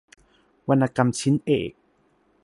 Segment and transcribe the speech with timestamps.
[0.69, 1.71] วรรณกรรมชิ้นเอก